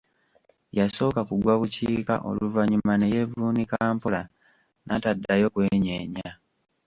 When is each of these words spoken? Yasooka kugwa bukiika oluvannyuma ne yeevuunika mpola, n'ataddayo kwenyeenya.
Yasooka 0.77 1.21
kugwa 1.29 1.53
bukiika 1.59 2.15
oluvannyuma 2.29 2.93
ne 2.97 3.07
yeevuunika 3.13 3.77
mpola, 3.95 4.21
n'ataddayo 4.85 5.47
kwenyeenya. 5.53 6.29